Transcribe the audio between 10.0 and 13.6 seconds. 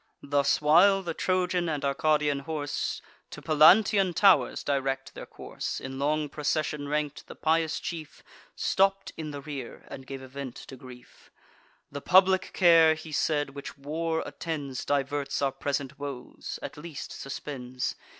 gave a vent to grief: "The public care," he said,